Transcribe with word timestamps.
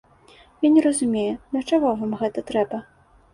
Я 0.65 0.71
не 0.77 0.81
разумею, 0.85 1.35
для 1.51 1.61
чаго 1.73 1.93
вам 2.01 2.17
гэта 2.23 2.45
трэба. 2.49 2.81